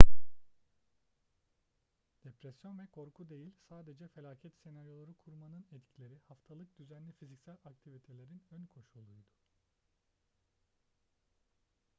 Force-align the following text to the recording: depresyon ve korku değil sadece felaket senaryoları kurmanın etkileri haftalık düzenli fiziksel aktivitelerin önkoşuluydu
depresyon 2.23 2.79
ve 2.79 2.87
korku 2.87 3.29
değil 3.29 3.53
sadece 3.69 4.07
felaket 4.07 4.53
senaryoları 4.63 5.13
kurmanın 5.13 5.65
etkileri 5.71 6.17
haftalık 6.27 6.79
düzenli 6.79 7.11
fiziksel 7.11 7.55
aktivitelerin 7.65 8.41
önkoşuluydu 8.51 9.29